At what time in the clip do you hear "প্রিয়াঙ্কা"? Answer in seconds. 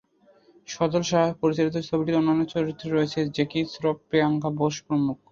4.09-4.49